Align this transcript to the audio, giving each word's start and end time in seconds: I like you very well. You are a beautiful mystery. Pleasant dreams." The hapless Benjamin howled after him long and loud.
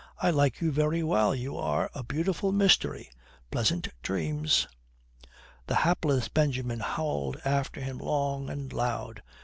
I 0.19 0.31
like 0.31 0.61
you 0.61 0.71
very 0.71 1.03
well. 1.03 1.35
You 1.35 1.55
are 1.57 1.91
a 1.93 2.01
beautiful 2.03 2.51
mystery. 2.51 3.11
Pleasant 3.51 3.89
dreams." 4.01 4.67
The 5.67 5.75
hapless 5.75 6.27
Benjamin 6.27 6.79
howled 6.79 7.39
after 7.45 7.81
him 7.81 7.99
long 7.99 8.49
and 8.49 8.73
loud. 8.73 9.21